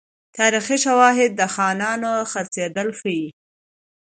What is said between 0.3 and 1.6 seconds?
تاریخي شواهد د